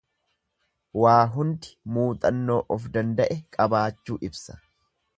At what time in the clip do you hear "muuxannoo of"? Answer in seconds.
1.97-2.91